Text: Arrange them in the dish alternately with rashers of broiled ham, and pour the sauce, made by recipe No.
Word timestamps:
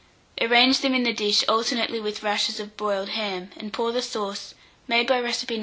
Arrange 0.41 0.79
them 0.79 0.95
in 0.95 1.03
the 1.03 1.13
dish 1.13 1.43
alternately 1.47 1.99
with 1.99 2.23
rashers 2.23 2.59
of 2.59 2.75
broiled 2.75 3.09
ham, 3.09 3.51
and 3.55 3.71
pour 3.71 3.91
the 3.91 4.01
sauce, 4.01 4.55
made 4.87 5.05
by 5.05 5.19
recipe 5.19 5.59
No. 5.59 5.59